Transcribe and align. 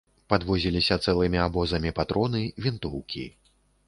Падвозіліся 0.31 0.95
цэлымі 1.09 1.39
абозамі 1.47 1.91
патроны, 1.99 2.41
вінтоўкі. 2.67 3.27